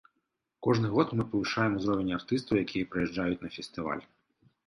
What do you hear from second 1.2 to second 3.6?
павышаем ўзровень артыстаў, якія прыязджаюць на